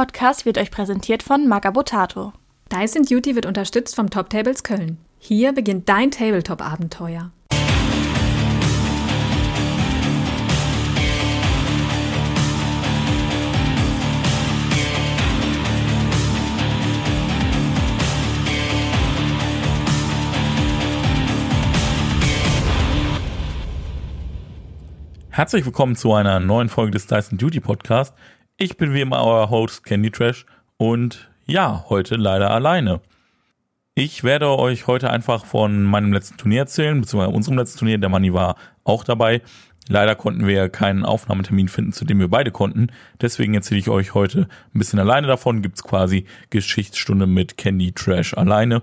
Dieser 0.00 0.06
Podcast 0.06 0.46
wird 0.46 0.56
euch 0.56 0.70
präsentiert 0.70 1.22
von 1.22 1.46
Magabotato. 1.46 2.32
Dyson 2.72 3.02
Duty 3.02 3.36
wird 3.36 3.44
unterstützt 3.44 3.94
vom 3.94 4.08
Top 4.08 4.30
Tables 4.30 4.62
Köln. 4.62 4.96
Hier 5.18 5.52
beginnt 5.52 5.90
dein 5.90 6.10
Tabletop-Abenteuer. 6.10 7.32
Herzlich 25.28 25.66
willkommen 25.66 25.94
zu 25.94 26.14
einer 26.14 26.40
neuen 26.40 26.70
Folge 26.70 26.92
des 26.92 27.06
Dyson 27.06 27.36
Duty 27.36 27.60
Podcast. 27.60 28.14
Ich 28.62 28.76
bin 28.76 28.92
wie 28.92 29.00
immer 29.00 29.24
euer 29.24 29.48
Host 29.48 29.84
Candy 29.84 30.10
Trash 30.10 30.44
und 30.76 31.30
ja, 31.46 31.86
heute 31.88 32.16
leider 32.16 32.50
alleine. 32.50 33.00
Ich 33.94 34.22
werde 34.22 34.50
euch 34.50 34.86
heute 34.86 35.08
einfach 35.08 35.46
von 35.46 35.82
meinem 35.82 36.12
letzten 36.12 36.36
Turnier 36.36 36.60
erzählen, 36.60 37.00
beziehungsweise 37.00 37.34
unserem 37.34 37.56
letzten 37.56 37.78
Turnier. 37.78 37.96
Der 37.96 38.10
Manni 38.10 38.34
war 38.34 38.56
auch 38.84 39.02
dabei. 39.02 39.40
Leider 39.88 40.14
konnten 40.14 40.46
wir 40.46 40.68
keinen 40.68 41.06
Aufnahmetermin 41.06 41.68
finden, 41.68 41.94
zu 41.94 42.04
dem 42.04 42.18
wir 42.18 42.28
beide 42.28 42.50
konnten. 42.50 42.88
Deswegen 43.22 43.54
erzähle 43.54 43.80
ich 43.80 43.88
euch 43.88 44.12
heute 44.12 44.46
ein 44.74 44.78
bisschen 44.78 44.98
alleine 44.98 45.26
davon. 45.26 45.62
Gibt's 45.62 45.82
quasi 45.82 46.26
Geschichtsstunde 46.50 47.26
mit 47.26 47.56
Candy 47.56 47.92
Trash 47.92 48.34
alleine. 48.34 48.82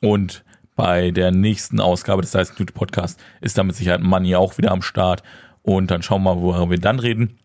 Und 0.00 0.44
bei 0.76 1.10
der 1.10 1.32
nächsten 1.32 1.80
Ausgabe 1.80 2.22
des 2.22 2.30
Dyson 2.30 2.54
Duty 2.56 2.72
Podcast 2.72 3.18
ist 3.40 3.58
damit 3.58 3.74
Sicherheit 3.74 4.00
Manni 4.00 4.36
auch 4.36 4.58
wieder 4.58 4.70
am 4.70 4.82
Start. 4.82 5.24
Und 5.62 5.90
dann 5.90 6.02
schauen 6.02 6.22
wir 6.22 6.36
mal, 6.36 6.40
worüber 6.40 6.70
wir 6.70 6.78
dann 6.78 7.00
reden. 7.00 7.36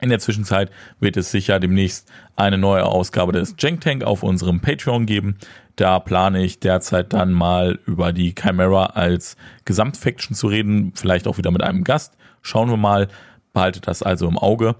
In 0.00 0.10
der 0.10 0.20
Zwischenzeit 0.20 0.70
wird 1.00 1.16
es 1.16 1.30
sicher 1.30 1.58
demnächst 1.58 2.10
eine 2.36 2.56
neue 2.56 2.84
Ausgabe 2.84 3.32
des 3.32 3.56
Jank 3.58 3.80
Tank 3.80 4.04
auf 4.04 4.22
unserem 4.22 4.60
Patreon 4.60 5.06
geben. 5.06 5.36
Da 5.74 5.98
plane 5.98 6.44
ich 6.44 6.60
derzeit 6.60 7.12
dann 7.12 7.32
mal 7.32 7.78
über 7.86 8.12
die 8.12 8.34
Chimera 8.40 8.86
als 8.86 9.36
Gesamtfaction 9.64 10.36
zu 10.36 10.46
reden, 10.46 10.92
vielleicht 10.94 11.26
auch 11.26 11.38
wieder 11.38 11.50
mit 11.50 11.62
einem 11.62 11.82
Gast. 11.82 12.14
Schauen 12.42 12.70
wir 12.70 12.76
mal, 12.76 13.08
behaltet 13.52 13.88
das 13.88 14.02
also 14.02 14.28
im 14.28 14.38
Auge. 14.38 14.76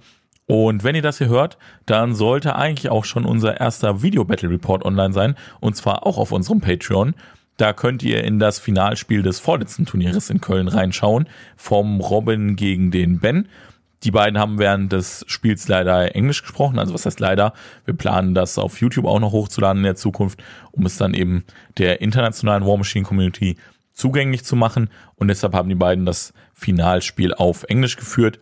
Und 0.47 0.83
wenn 0.83 0.95
ihr 0.95 1.03
das 1.03 1.19
hier 1.19 1.29
hört, 1.29 1.59
dann 1.85 2.15
sollte 2.15 2.57
eigentlich 2.57 2.89
auch 2.89 3.05
schon 3.05 3.25
unser 3.25 3.61
erster 3.61 4.03
Video 4.03 4.25
Battle 4.25 4.49
Report 4.49 4.85
online 4.85 5.13
sein 5.13 5.35
und 5.61 5.77
zwar 5.77 6.07
auch 6.07 6.17
auf 6.17 6.33
unserem 6.33 6.61
Patreon. 6.61 7.15
Da 7.59 7.73
könnt 7.73 8.03
ihr 8.05 8.23
in 8.23 8.39
das 8.39 8.59
Finalspiel 8.59 9.23
des 9.23 9.41
vorletzten 9.41 9.85
Turnieres 9.85 10.31
in 10.31 10.41
Köln 10.41 10.69
reinschauen, 10.69 11.29
vom 11.57 12.01
Robin 12.01 12.55
gegen 12.55 12.91
den 12.93 13.19
Ben. 13.19 13.49
Die 14.05 14.11
beiden 14.11 14.39
haben 14.39 14.59
während 14.59 14.93
des 14.93 15.25
Spiels 15.27 15.67
leider 15.67 16.15
Englisch 16.15 16.43
gesprochen. 16.43 16.79
Also 16.79 16.95
was 16.95 17.05
heißt 17.05 17.19
leider? 17.19 17.53
Wir 17.85 17.95
planen 17.95 18.35
das 18.35 18.59
auf 18.59 18.81
YouTube 18.81 19.07
auch 19.07 19.19
noch 19.19 19.33
hochzuladen 19.33 19.79
in 19.79 19.85
der 19.85 19.97
Zukunft, 19.97 20.43
um 20.71 20.87
es 20.87 20.97
dann 20.97 21.15
eben 21.15 21.45
der 21.79 22.01
internationalen 22.01 22.65
War 22.65 22.77
Machine 22.77 23.05
Community 23.05 23.57
zugänglich 23.93 24.45
zu 24.45 24.55
machen. 24.55 24.91
Und 25.17 25.29
deshalb 25.29 25.55
haben 25.55 25.69
die 25.69 25.75
beiden 25.75 26.07
das 26.07 26.33
Finalspiel 26.53 27.35
auf 27.35 27.65
Englisch 27.65 27.97
geführt. 27.97 28.39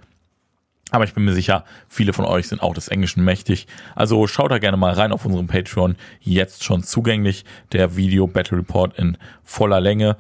Aber 0.90 1.04
ich 1.04 1.14
bin 1.14 1.24
mir 1.24 1.32
sicher, 1.32 1.64
viele 1.88 2.12
von 2.12 2.24
euch 2.24 2.46
sind 2.46 2.62
auch 2.62 2.74
des 2.74 2.88
Englischen 2.88 3.24
mächtig. 3.24 3.66
Also 3.96 4.26
schaut 4.28 4.52
da 4.52 4.58
gerne 4.58 4.76
mal 4.76 4.92
rein 4.92 5.10
auf 5.10 5.24
unserem 5.24 5.48
Patreon. 5.48 5.96
Jetzt 6.20 6.62
schon 6.62 6.82
zugänglich. 6.84 7.44
Der 7.72 7.96
Video 7.96 8.26
Battle 8.26 8.58
Report 8.58 8.96
in 8.98 9.16
voller 9.42 9.80
Länge. 9.80 10.16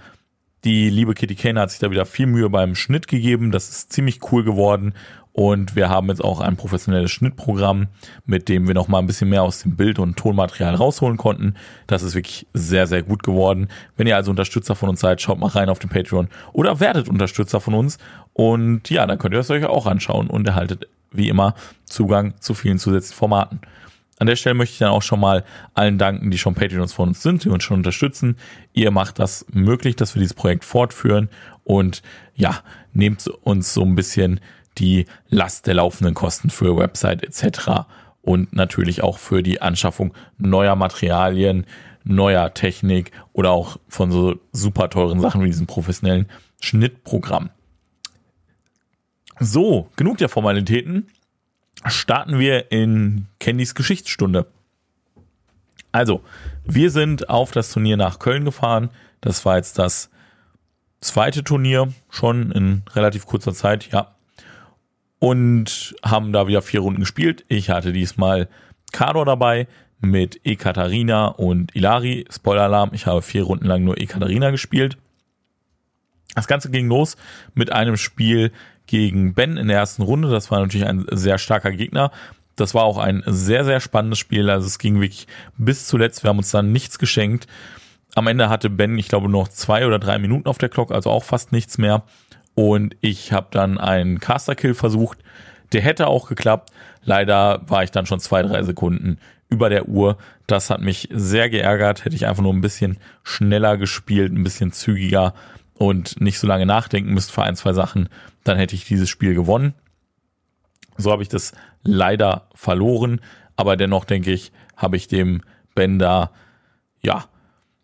Die 0.64 0.90
liebe 0.90 1.14
Kitty 1.14 1.36
Kane 1.36 1.60
hat 1.60 1.70
sich 1.70 1.78
da 1.78 1.92
wieder 1.92 2.06
viel 2.06 2.26
Mühe 2.26 2.50
beim 2.50 2.74
Schnitt 2.74 3.06
gegeben. 3.06 3.52
Das 3.52 3.68
ist 3.68 3.92
ziemlich 3.92 4.20
cool 4.32 4.42
geworden. 4.42 4.94
Und 5.36 5.76
wir 5.76 5.90
haben 5.90 6.08
jetzt 6.08 6.24
auch 6.24 6.40
ein 6.40 6.56
professionelles 6.56 7.10
Schnittprogramm, 7.10 7.88
mit 8.24 8.48
dem 8.48 8.66
wir 8.66 8.74
noch 8.74 8.88
mal 8.88 9.00
ein 9.00 9.06
bisschen 9.06 9.28
mehr 9.28 9.42
aus 9.42 9.60
dem 9.60 9.76
Bild- 9.76 9.98
und 9.98 10.16
Tonmaterial 10.16 10.74
rausholen 10.74 11.18
konnten. 11.18 11.56
Das 11.86 12.02
ist 12.02 12.14
wirklich 12.14 12.46
sehr, 12.54 12.86
sehr 12.86 13.02
gut 13.02 13.22
geworden. 13.22 13.68
Wenn 13.98 14.06
ihr 14.06 14.16
also 14.16 14.30
Unterstützer 14.30 14.74
von 14.74 14.88
uns 14.88 15.00
seid, 15.00 15.20
schaut 15.20 15.38
mal 15.38 15.48
rein 15.48 15.68
auf 15.68 15.78
den 15.78 15.90
Patreon 15.90 16.28
oder 16.54 16.80
werdet 16.80 17.10
Unterstützer 17.10 17.60
von 17.60 17.74
uns. 17.74 17.98
Und 18.32 18.88
ja, 18.88 19.04
dann 19.04 19.18
könnt 19.18 19.34
ihr 19.34 19.36
das 19.36 19.50
euch 19.50 19.66
auch 19.66 19.84
anschauen 19.84 20.28
und 20.28 20.48
erhaltet 20.48 20.88
wie 21.10 21.28
immer 21.28 21.54
Zugang 21.84 22.32
zu 22.40 22.54
vielen 22.54 22.78
zusätzlichen 22.78 23.18
Formaten. 23.18 23.60
An 24.18 24.28
der 24.28 24.36
Stelle 24.36 24.54
möchte 24.54 24.72
ich 24.72 24.78
dann 24.78 24.88
auch 24.88 25.02
schon 25.02 25.20
mal 25.20 25.44
allen 25.74 25.98
danken, 25.98 26.30
die 26.30 26.38
schon 26.38 26.54
Patreons 26.54 26.94
von 26.94 27.10
uns 27.10 27.22
sind, 27.22 27.44
die 27.44 27.50
uns 27.50 27.62
schon 27.62 27.76
unterstützen. 27.76 28.38
Ihr 28.72 28.90
macht 28.90 29.18
das 29.18 29.44
möglich, 29.52 29.96
dass 29.96 30.14
wir 30.14 30.20
dieses 30.20 30.32
Projekt 30.32 30.64
fortführen 30.64 31.28
und 31.62 32.02
ja, 32.34 32.60
nehmt 32.94 33.26
uns 33.42 33.74
so 33.74 33.82
ein 33.82 33.96
bisschen 33.96 34.40
die 34.78 35.06
Last 35.28 35.66
der 35.66 35.74
laufenden 35.74 36.14
Kosten 36.14 36.50
für 36.50 36.76
Website 36.76 37.22
etc. 37.22 37.86
und 38.22 38.54
natürlich 38.54 39.02
auch 39.02 39.18
für 39.18 39.42
die 39.42 39.60
Anschaffung 39.62 40.14
neuer 40.38 40.76
Materialien, 40.76 41.66
neuer 42.04 42.54
Technik 42.54 43.12
oder 43.32 43.50
auch 43.50 43.78
von 43.88 44.10
so 44.10 44.36
super 44.52 44.90
teuren 44.90 45.20
Sachen 45.20 45.42
wie 45.42 45.46
diesem 45.46 45.66
professionellen 45.66 46.28
Schnittprogramm. 46.60 47.50
So, 49.38 49.88
genug 49.96 50.18
der 50.18 50.28
Formalitäten. 50.28 51.08
Starten 51.84 52.38
wir 52.38 52.72
in 52.72 53.26
Candys 53.38 53.74
Geschichtsstunde. 53.74 54.46
Also, 55.92 56.22
wir 56.64 56.90
sind 56.90 57.28
auf 57.28 57.50
das 57.50 57.70
Turnier 57.70 57.96
nach 57.96 58.18
Köln 58.18 58.44
gefahren. 58.44 58.90
Das 59.20 59.44
war 59.44 59.56
jetzt 59.56 59.78
das 59.78 60.10
zweite 61.00 61.44
Turnier 61.44 61.92
schon 62.08 62.50
in 62.52 62.82
relativ 62.94 63.26
kurzer 63.26 63.52
Zeit, 63.52 63.92
ja 63.92 64.15
und 65.18 65.94
haben 66.04 66.32
da 66.32 66.46
wieder 66.46 66.62
vier 66.62 66.80
Runden 66.80 67.00
gespielt. 67.00 67.44
Ich 67.48 67.70
hatte 67.70 67.92
diesmal 67.92 68.48
Kador 68.92 69.24
dabei 69.24 69.66
mit 70.00 70.40
Ekaterina 70.44 71.26
und 71.28 71.74
Ilari. 71.74 72.26
Spoiler-Alarm, 72.30 72.90
ich 72.92 73.06
habe 73.06 73.22
vier 73.22 73.44
Runden 73.44 73.66
lang 73.66 73.84
nur 73.84 73.98
Ekaterina 73.98 74.50
gespielt. 74.50 74.98
Das 76.34 76.46
Ganze 76.46 76.70
ging 76.70 76.88
los 76.88 77.16
mit 77.54 77.72
einem 77.72 77.96
Spiel 77.96 78.52
gegen 78.86 79.34
Ben 79.34 79.56
in 79.56 79.68
der 79.68 79.78
ersten 79.78 80.02
Runde. 80.02 80.28
Das 80.28 80.50
war 80.50 80.60
natürlich 80.60 80.86
ein 80.86 81.06
sehr 81.10 81.38
starker 81.38 81.72
Gegner. 81.72 82.12
Das 82.56 82.74
war 82.74 82.84
auch 82.84 82.98
ein 82.98 83.22
sehr, 83.26 83.64
sehr 83.64 83.80
spannendes 83.80 84.18
Spiel. 84.18 84.48
Also 84.50 84.66
es 84.66 84.78
ging 84.78 85.00
wirklich 85.00 85.26
bis 85.56 85.86
zuletzt. 85.86 86.24
Wir 86.24 86.28
haben 86.28 86.38
uns 86.38 86.50
dann 86.50 86.72
nichts 86.72 86.98
geschenkt. 86.98 87.46
Am 88.14 88.26
Ende 88.26 88.48
hatte 88.48 88.70
Ben, 88.70 88.98
ich 88.98 89.08
glaube, 89.08 89.28
noch 89.28 89.48
zwei 89.48 89.86
oder 89.86 89.98
drei 89.98 90.18
Minuten 90.18 90.48
auf 90.48 90.56
der 90.58 90.70
Clock, 90.70 90.90
also 90.90 91.10
auch 91.10 91.24
fast 91.24 91.52
nichts 91.52 91.76
mehr. 91.76 92.04
Und 92.56 92.96
ich 93.02 93.32
habe 93.32 93.46
dann 93.52 93.78
einen 93.78 94.18
Caster-Kill 94.18 94.74
versucht. 94.74 95.18
Der 95.72 95.82
hätte 95.82 96.08
auch 96.08 96.28
geklappt. 96.28 96.72
Leider 97.04 97.62
war 97.68 97.84
ich 97.84 97.92
dann 97.92 98.06
schon 98.06 98.18
zwei, 98.18 98.42
drei 98.42 98.64
Sekunden 98.64 99.18
über 99.48 99.68
der 99.68 99.88
Uhr. 99.88 100.16
Das 100.48 100.70
hat 100.70 100.80
mich 100.80 101.08
sehr 101.12 101.48
geärgert. 101.48 102.04
Hätte 102.04 102.16
ich 102.16 102.26
einfach 102.26 102.42
nur 102.42 102.52
ein 102.52 102.60
bisschen 102.62 102.98
schneller 103.22 103.76
gespielt, 103.76 104.32
ein 104.32 104.42
bisschen 104.42 104.72
zügiger 104.72 105.34
und 105.74 106.20
nicht 106.20 106.38
so 106.38 106.46
lange 106.46 106.66
nachdenken 106.66 107.12
müsst 107.12 107.30
für 107.30 107.42
ein, 107.42 107.56
zwei 107.56 107.72
Sachen, 107.72 108.08
dann 108.44 108.56
hätte 108.56 108.74
ich 108.74 108.86
dieses 108.86 109.08
Spiel 109.08 109.34
gewonnen. 109.34 109.74
So 110.96 111.12
habe 111.12 111.22
ich 111.22 111.28
das 111.28 111.52
leider 111.82 112.48
verloren. 112.54 113.20
Aber 113.56 113.76
dennoch 113.76 114.04
denke 114.04 114.32
ich, 114.32 114.52
habe 114.76 114.96
ich 114.96 115.08
dem 115.08 115.42
Bender 115.74 116.30
ja 117.02 117.26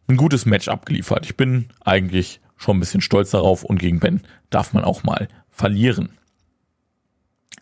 ein 0.09 0.16
gutes 0.16 0.47
Match 0.47 0.69
abgeliefert. 0.69 1.27
Ich 1.27 1.37
bin 1.37 1.69
eigentlich 1.84 2.41
schon 2.62 2.77
ein 2.77 2.81
bisschen 2.81 3.00
stolz 3.00 3.31
darauf 3.31 3.65
und 3.65 3.78
gegen 3.78 4.00
Ben 4.00 4.21
darf 4.50 4.73
man 4.73 4.84
auch 4.84 5.03
mal 5.03 5.28
verlieren. 5.50 6.11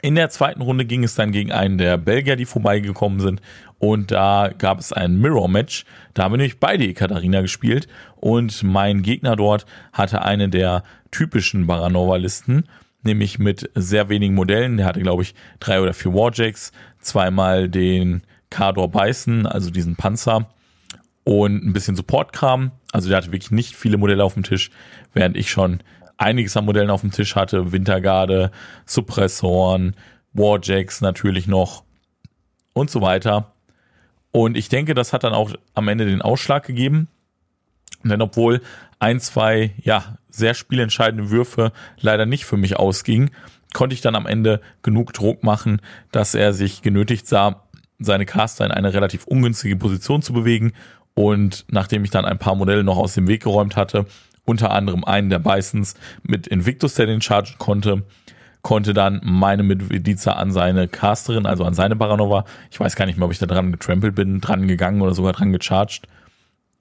In 0.02 0.14
der 0.14 0.30
zweiten 0.30 0.62
Runde 0.62 0.86
ging 0.86 1.04
es 1.04 1.14
dann 1.14 1.30
gegen 1.30 1.52
einen 1.52 1.76
der 1.76 1.98
Belgier, 1.98 2.36
die 2.36 2.46
vorbeigekommen 2.46 3.20
sind. 3.20 3.42
Und 3.78 4.10
da 4.10 4.50
gab 4.56 4.78
es 4.78 4.92
ein 4.92 5.20
Mirror-Match. 5.20 5.84
Da 6.14 6.22
haben 6.22 6.32
wir 6.32 6.38
nämlich 6.38 6.58
beide 6.58 6.84
Ekaterina 6.84 7.42
gespielt. 7.42 7.86
Und 8.16 8.62
mein 8.62 9.02
Gegner 9.02 9.36
dort 9.36 9.66
hatte 9.92 10.22
eine 10.22 10.48
der 10.48 10.84
typischen 11.10 11.66
Baranova-Listen. 11.66 12.64
Nämlich 13.02 13.38
mit 13.38 13.70
sehr 13.74 14.08
wenigen 14.08 14.34
Modellen. 14.34 14.78
Der 14.78 14.86
hatte, 14.86 15.00
glaube 15.00 15.22
ich, 15.22 15.34
drei 15.58 15.82
oder 15.82 15.92
vier 15.92 16.14
Warjacks. 16.14 16.72
Zweimal 17.00 17.68
den 17.68 18.22
Kador 18.48 18.90
Bison, 18.90 19.46
also 19.46 19.70
diesen 19.70 19.96
Panzer. 19.96 20.48
Und 21.30 21.64
ein 21.64 21.72
bisschen 21.72 21.94
Support-Kram. 21.94 22.72
Also 22.90 23.08
der 23.08 23.18
hatte 23.18 23.30
wirklich 23.30 23.52
nicht 23.52 23.76
viele 23.76 23.98
Modelle 23.98 24.24
auf 24.24 24.34
dem 24.34 24.42
Tisch. 24.42 24.68
Während 25.14 25.36
ich 25.36 25.48
schon 25.48 25.80
einiges 26.18 26.56
an 26.56 26.64
Modellen 26.64 26.90
auf 26.90 27.02
dem 27.02 27.12
Tisch 27.12 27.36
hatte. 27.36 27.70
Wintergarde, 27.70 28.50
Suppressoren, 28.84 29.94
Warjacks 30.32 31.00
natürlich 31.02 31.46
noch 31.46 31.84
und 32.72 32.90
so 32.90 33.00
weiter. 33.00 33.52
Und 34.32 34.56
ich 34.56 34.70
denke, 34.70 34.92
das 34.94 35.12
hat 35.12 35.22
dann 35.22 35.32
auch 35.32 35.52
am 35.72 35.86
Ende 35.86 36.04
den 36.04 36.20
Ausschlag 36.20 36.66
gegeben. 36.66 37.06
Denn 38.02 38.22
obwohl 38.22 38.60
ein, 38.98 39.20
zwei, 39.20 39.72
ja, 39.84 40.18
sehr 40.30 40.54
spielentscheidende 40.54 41.30
Würfe 41.30 41.70
leider 42.00 42.26
nicht 42.26 42.44
für 42.44 42.56
mich 42.56 42.74
ausgingen, 42.74 43.30
konnte 43.72 43.94
ich 43.94 44.00
dann 44.00 44.16
am 44.16 44.26
Ende 44.26 44.60
genug 44.82 45.12
Druck 45.12 45.44
machen, 45.44 45.80
dass 46.10 46.34
er 46.34 46.52
sich 46.54 46.82
genötigt 46.82 47.28
sah, 47.28 47.68
seine 48.00 48.26
Caster 48.26 48.64
in 48.64 48.72
eine 48.72 48.92
relativ 48.92 49.26
ungünstige 49.26 49.76
Position 49.76 50.22
zu 50.22 50.32
bewegen. 50.32 50.72
Und 51.14 51.64
nachdem 51.68 52.04
ich 52.04 52.10
dann 52.10 52.24
ein 52.24 52.38
paar 52.38 52.54
Modelle 52.54 52.84
noch 52.84 52.96
aus 52.96 53.14
dem 53.14 53.28
Weg 53.28 53.42
geräumt 53.42 53.76
hatte, 53.76 54.06
unter 54.44 54.70
anderem 54.70 55.04
einen 55.04 55.30
der 55.30 55.38
Bisons 55.38 55.94
mit 56.22 56.46
Invictus, 56.46 56.94
der 56.94 57.06
den 57.06 57.20
chargen 57.20 57.54
konnte, 57.58 58.02
konnte 58.62 58.92
dann 58.94 59.20
meine 59.22 59.62
Medvedica 59.62 60.32
an 60.32 60.52
seine 60.52 60.88
Casterin, 60.88 61.46
also 61.46 61.64
an 61.64 61.74
seine 61.74 61.96
Baranova, 61.96 62.44
ich 62.70 62.78
weiß 62.78 62.96
gar 62.96 63.06
nicht 63.06 63.16
mehr, 63.16 63.26
ob 63.26 63.32
ich 63.32 63.38
da 63.38 63.46
dran 63.46 63.72
getrampelt 63.72 64.14
bin, 64.14 64.40
dran 64.40 64.68
gegangen 64.68 65.00
oder 65.00 65.14
sogar 65.14 65.32
dran 65.32 65.52
gecharged. 65.52 66.06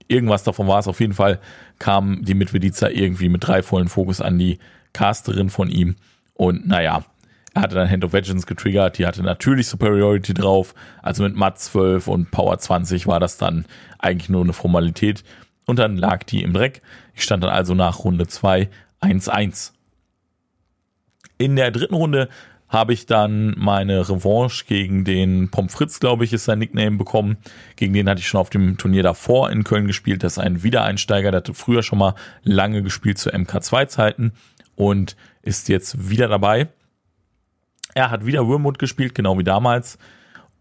Irgendwas 0.07 0.43
davon 0.43 0.67
war 0.67 0.79
es. 0.79 0.87
Auf 0.87 0.99
jeden 0.99 1.13
Fall 1.13 1.39
kam 1.77 2.25
die 2.25 2.33
Medvedica 2.33 2.89
irgendwie 2.89 3.29
mit 3.29 3.45
drei 3.45 3.61
vollen 3.61 3.87
Fokus 3.87 4.21
an 4.21 4.39
die 4.39 4.57
Casterin 4.91 5.49
von 5.49 5.69
ihm. 5.69 5.95
Und 6.33 6.67
naja, 6.67 7.05
er 7.54 7.63
hatte 7.63 7.75
dann 7.75 7.90
Hand 7.90 8.04
of 8.04 8.13
Vengeance 8.13 8.46
getriggert, 8.46 8.98
die 8.98 9.06
hatte 9.06 9.24
natürlich 9.24 9.68
Superiority 9.68 10.34
drauf. 10.34 10.75
Also 11.01 11.24
mit 11.24 11.36
Mat 11.36 11.60
12 11.60 12.07
und 12.07 12.31
Power 12.31 12.57
20 12.57 13.07
war 13.07 13.19
das 13.19 13.38
dann 13.38 13.66
eigentlich 13.98 14.30
nur 14.30 14.44
eine 14.44 14.54
Formalität. 14.54 15.24
Und 15.66 15.80
dann 15.80 15.98
lag 15.98 16.24
die 16.24 16.44
im 16.44 16.54
Dreck. 16.54 16.81
Ich 17.13 17.24
stand 17.24 17.44
dann 17.44 17.51
also 17.51 17.74
nach 17.74 18.00
Runde 18.00 18.28
2 18.28 18.69
1-1. 19.01 19.72
In 21.38 21.56
der 21.56 21.72
dritten 21.72 21.96
Runde 21.96 22.30
habe 22.68 22.94
ich 22.94 23.07
dann 23.07 23.56
meine 23.57 24.07
Revanche 24.07 24.66
gegen 24.66 25.04
den 25.04 25.50
Pommes 25.50 25.74
Fritz, 25.74 26.00
glaube 26.00 26.24
ich, 26.24 26.34
ist 26.34 26.46
sein 26.46 26.60
Nickname 26.60 26.98
bekommen. 26.98 27.38
Gegen 27.75 27.94
den 27.94 28.07
hatte 28.07 28.19
ich 28.19 28.28
schon 28.28 28.40
auf 28.40 28.51
dem 28.51 28.78
Turnier 28.78 29.01
davor 29.01 29.50
in 29.50 29.63
Köln 29.63 29.88
gespielt. 29.88 30.24
Das 30.24 30.34
ist 30.34 30.40
ein 30.40 30.62
Wiedereinsteiger, 30.62 31.31
der 31.31 31.40
hatte 31.40 31.56
früher 31.56 31.81
schon 31.81 31.98
mal 31.98 32.13
lange 32.44 32.84
gespielt 32.84 33.18
zu 33.18 33.31
MK2-Zeiten 33.31 34.34
und 34.75 35.16
ist 35.42 35.68
jetzt 35.68 36.10
wieder 36.10 36.28
dabei. 36.28 36.68
Er 38.00 38.12
hat 38.12 38.25
wieder 38.25 38.48
Wormwood 38.48 38.80
gespielt, 38.80 39.13
genau 39.13 39.38
wie 39.38 39.44
damals. 39.44 39.98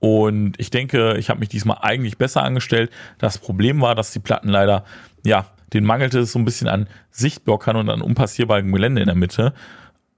Und 0.00 0.58
ich 0.58 0.70
denke, 0.70 1.16
ich 1.18 1.30
habe 1.30 1.38
mich 1.38 1.48
diesmal 1.48 1.78
eigentlich 1.82 2.18
besser 2.18 2.42
angestellt. 2.42 2.90
Das 3.18 3.38
Problem 3.38 3.80
war, 3.80 3.94
dass 3.94 4.10
die 4.10 4.18
Platten 4.18 4.48
leider, 4.48 4.82
ja, 5.24 5.46
den 5.72 5.84
mangelte 5.84 6.18
es 6.18 6.32
so 6.32 6.40
ein 6.40 6.44
bisschen 6.44 6.66
an 6.66 6.88
Sichtblockern 7.12 7.76
und 7.76 7.90
an 7.90 8.02
unpassierbarem 8.02 8.72
Gelände 8.72 9.02
in 9.02 9.06
der 9.06 9.14
Mitte. 9.14 9.54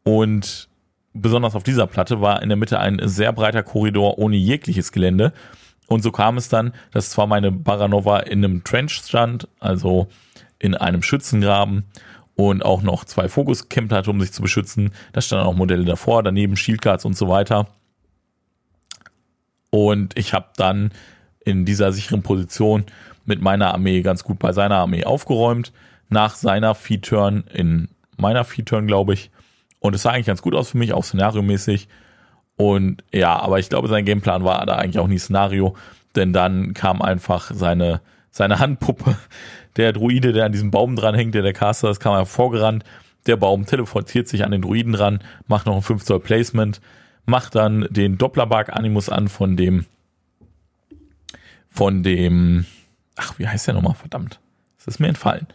Und 0.03 0.71
besonders 1.13 1.55
auf 1.55 1.63
dieser 1.63 1.87
Platte 1.87 2.23
war 2.23 2.41
in 2.41 2.49
der 2.49 2.57
Mitte 2.57 2.81
ein 2.81 2.99
sehr 3.05 3.35
breiter 3.35 3.63
Korridor 3.63 4.17
ohne 4.17 4.37
jegliches 4.37 4.91
Gelände. 4.91 5.35
Und 5.89 6.03
so 6.03 6.13
kam 6.13 6.39
es 6.39 6.49
dann, 6.49 6.73
dass 6.91 7.11
zwar 7.11 7.27
meine 7.27 7.53
Baranova 7.53 8.21
in 8.21 8.43
einem 8.43 8.65
Trench 8.65 8.95
stand, 8.95 9.47
also 9.59 10.09
in 10.59 10.75
einem 10.75 11.03
Schützengraben 11.03 11.85
und 12.49 12.65
auch 12.65 12.81
noch 12.81 13.05
zwei 13.05 13.29
Fokuscamp 13.29 13.93
hatte, 13.93 14.11
um 14.11 14.21
sich 14.21 14.33
zu 14.33 14.41
beschützen. 14.41 14.93
Da 15.13 15.21
standen 15.21 15.47
auch 15.47 15.55
Modelle 15.55 15.85
davor, 15.85 16.23
daneben 16.23 16.57
Shieldcards 16.57 17.05
und 17.05 17.15
so 17.15 17.29
weiter. 17.29 17.67
Und 19.69 20.19
ich 20.19 20.33
habe 20.33 20.47
dann 20.57 20.91
in 21.45 21.67
dieser 21.67 21.93
sicheren 21.93 22.23
Position 22.23 22.87
mit 23.27 23.43
meiner 23.43 23.75
Armee 23.75 24.01
ganz 24.01 24.25
gut 24.25 24.39
bei 24.39 24.53
seiner 24.53 24.77
Armee 24.77 25.05
aufgeräumt. 25.05 25.73
Nach 26.09 26.35
seiner 26.35 26.75
Feed-Turn 26.75 27.45
in 27.53 27.89
meiner 28.17 28.45
Feed-Turn, 28.45 28.87
glaube 28.87 29.13
ich. 29.13 29.31
Und 29.79 29.95
es 29.95 30.03
sah 30.03 30.11
eigentlich 30.11 30.27
ganz 30.27 30.43
gut 30.43 30.55
aus 30.55 30.71
für 30.71 30.79
mich, 30.79 30.93
auch 30.95 31.05
szenariomäßig. 31.05 31.89
Und 32.57 33.05
ja, 33.13 33.39
aber 33.39 33.59
ich 33.59 33.69
glaube, 33.69 33.89
sein 33.89 34.05
Gameplan 34.07 34.45
war 34.45 34.65
da 34.65 34.77
eigentlich 34.77 34.99
auch 34.99 35.07
nie 35.09 35.19
Szenario, 35.19 35.77
denn 36.17 36.33
dann 36.33 36.75
kam 36.75 37.01
einfach 37.01 37.51
seine, 37.55 38.01
seine 38.31 38.59
Handpuppe, 38.59 39.17
der 39.77 39.93
Druide, 39.93 40.33
der 40.33 40.47
an 40.47 40.53
diesem 40.53 40.71
Baum 40.71 40.97
dran 40.97 41.15
hängt, 41.15 41.35
der 41.35 41.43
der 41.43 41.53
Caster 41.53 41.91
ist, 41.91 42.01
kam 42.01 42.15
einfach 42.15 42.33
vorgerannt. 42.33 42.85
Der 43.27 43.37
Baum 43.37 43.67
teleportiert 43.67 44.29
sich 44.29 44.45
an 44.45 44.51
den 44.51 44.63
Druiden 44.63 44.93
dran, 44.93 45.21
macht 45.47 45.67
noch 45.67 45.77
ein 45.77 45.83
5 45.83 46.05
Zoll 46.05 46.21
Placement, 46.21 46.81
macht 47.27 47.55
dann 47.55 47.87
den 47.91 48.19
Dopplerbug 48.19 48.71
Animus 48.71 49.09
an 49.09 49.29
von 49.29 49.57
dem, 49.57 49.85
von 51.69 52.03
dem, 52.03 52.65
ach, 53.17 53.39
wie 53.39 53.47
heißt 53.47 53.67
der 53.67 53.75
nochmal, 53.75 53.95
verdammt. 53.95 54.41
Das 54.79 54.87
ist 54.87 55.01
mir 55.01 55.09
entfallen. 55.09 55.47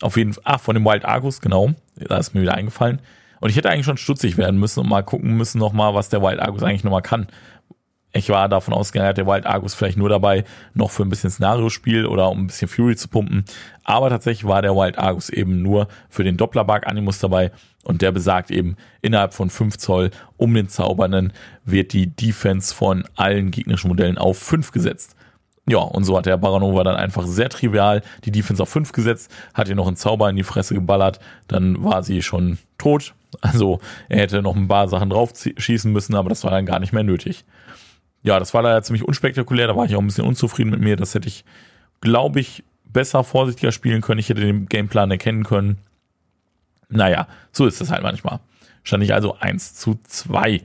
Auf 0.00 0.16
jeden 0.16 0.32
Fall, 0.32 0.42
ach, 0.46 0.60
von 0.60 0.74
dem 0.74 0.84
Wild 0.84 1.04
Argus, 1.04 1.40
genau. 1.40 1.74
Da 1.96 2.16
ist 2.16 2.34
mir 2.34 2.42
wieder 2.42 2.54
eingefallen. 2.54 3.00
Und 3.40 3.50
ich 3.50 3.56
hätte 3.56 3.70
eigentlich 3.70 3.86
schon 3.86 3.96
stutzig 3.98 4.36
werden 4.36 4.58
müssen 4.58 4.80
und 4.80 4.88
mal 4.88 5.02
gucken 5.02 5.36
müssen 5.36 5.58
nochmal, 5.58 5.94
was 5.94 6.08
der 6.08 6.22
Wild 6.22 6.40
Argus 6.40 6.62
eigentlich 6.62 6.84
nochmal 6.84 7.02
kann. 7.02 7.26
Ich 8.14 8.28
war 8.28 8.48
davon 8.48 8.74
ausgegangen, 8.74 9.08
hat 9.08 9.16
der 9.16 9.26
Wild 9.26 9.46
Argus 9.46 9.74
vielleicht 9.74 9.96
nur 9.96 10.10
dabei, 10.10 10.44
noch 10.74 10.90
für 10.90 11.02
ein 11.02 11.08
bisschen 11.08 11.30
Szenariospiel 11.30 12.04
oder 12.04 12.30
um 12.30 12.40
ein 12.40 12.46
bisschen 12.46 12.68
Fury 12.68 12.94
zu 12.94 13.08
pumpen. 13.08 13.44
Aber 13.84 14.10
tatsächlich 14.10 14.46
war 14.46 14.60
der 14.60 14.74
Wild 14.74 14.98
Argus 14.98 15.30
eben 15.30 15.62
nur 15.62 15.88
für 16.10 16.22
den 16.22 16.36
Dopplerbug 16.36 16.86
Animus 16.86 17.20
dabei 17.20 17.52
und 17.84 18.02
der 18.02 18.12
besagt 18.12 18.50
eben, 18.50 18.76
innerhalb 19.00 19.32
von 19.32 19.48
5 19.48 19.78
Zoll 19.78 20.10
um 20.36 20.52
den 20.52 20.68
Zaubernden 20.68 21.32
wird 21.64 21.94
die 21.94 22.06
Defense 22.06 22.74
von 22.74 23.04
allen 23.16 23.50
gegnerischen 23.50 23.88
Modellen 23.88 24.18
auf 24.18 24.38
5 24.38 24.72
gesetzt. 24.72 25.16
Ja, 25.66 25.78
und 25.78 26.04
so 26.04 26.18
hat 26.18 26.26
der 26.26 26.36
Baranova 26.36 26.84
dann 26.84 26.96
einfach 26.96 27.26
sehr 27.26 27.48
trivial 27.48 28.02
die 28.24 28.32
Defense 28.32 28.62
auf 28.62 28.68
5 28.68 28.92
gesetzt, 28.92 29.30
hat 29.54 29.68
ihr 29.68 29.74
noch 29.76 29.86
einen 29.86 29.96
Zauber 29.96 30.28
in 30.28 30.36
die 30.36 30.42
Fresse 30.42 30.74
geballert, 30.74 31.20
dann 31.48 31.82
war 31.82 32.02
sie 32.02 32.20
schon 32.20 32.58
tot, 32.78 33.14
also 33.40 33.80
er 34.08 34.18
hätte 34.18 34.42
noch 34.42 34.56
ein 34.56 34.68
paar 34.68 34.88
Sachen 34.88 35.10
drauf 35.10 35.32
schießen 35.56 35.90
müssen, 35.90 36.14
aber 36.14 36.28
das 36.28 36.44
war 36.44 36.50
dann 36.50 36.66
gar 36.66 36.80
nicht 36.80 36.92
mehr 36.92 37.04
nötig. 37.04 37.44
Ja, 38.22 38.38
das 38.38 38.54
war 38.54 38.62
leider 38.62 38.82
ziemlich 38.82 39.04
unspektakulär, 39.04 39.66
da 39.66 39.76
war 39.76 39.84
ich 39.84 39.96
auch 39.96 40.00
ein 40.00 40.06
bisschen 40.06 40.26
unzufrieden 40.26 40.70
mit 40.70 40.80
mir. 40.80 40.96
Das 40.96 41.14
hätte 41.14 41.28
ich, 41.28 41.44
glaube 42.00 42.40
ich, 42.40 42.62
besser 42.84 43.24
vorsichtiger 43.24 43.72
spielen 43.72 44.00
können. 44.00 44.20
Ich 44.20 44.28
hätte 44.28 44.40
den 44.40 44.66
Gameplan 44.66 45.10
erkennen 45.10 45.44
können. 45.44 45.78
Naja, 46.88 47.26
so 47.52 47.66
ist 47.66 47.80
es 47.80 47.90
halt 47.90 48.02
manchmal. 48.02 48.40
Stand 48.84 49.02
ich 49.02 49.14
also 49.14 49.36
1 49.38 49.74
zu 49.74 49.98
2. 50.06 50.62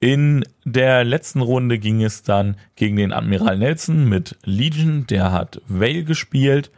In 0.00 0.44
der 0.64 1.04
letzten 1.04 1.40
Runde 1.40 1.78
ging 1.78 2.02
es 2.02 2.22
dann 2.22 2.56
gegen 2.76 2.96
den 2.96 3.12
Admiral 3.12 3.58
Nelson 3.58 4.08
mit 4.08 4.36
Legion. 4.44 5.06
Der 5.06 5.32
hat 5.32 5.62
Vale 5.66 6.04
gespielt 6.04 6.70